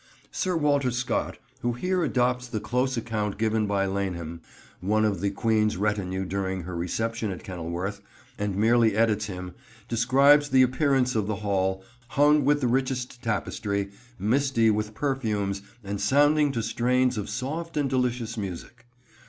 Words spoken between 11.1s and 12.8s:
of the Hall, "hung with the